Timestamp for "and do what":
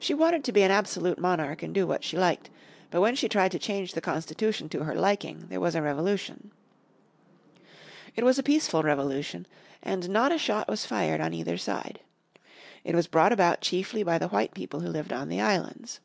1.62-2.02